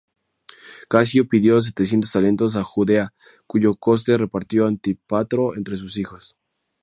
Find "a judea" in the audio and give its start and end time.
2.55-3.13